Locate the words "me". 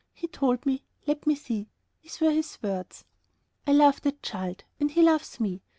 0.65-0.83, 1.27-1.35, 5.39-5.61